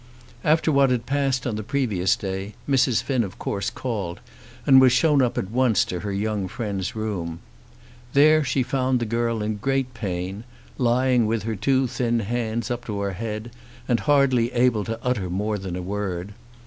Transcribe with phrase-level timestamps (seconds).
[0.43, 3.03] After what had passed on the previous day Mrs.
[3.03, 4.19] Finn of course called,
[4.65, 7.37] and was shown at once up to her young friend's room.
[8.13, 10.43] There she found the girl in great pain,
[10.79, 13.51] lying with her two thin hands up to her head,
[13.87, 16.33] and hardly able to utter more than a word.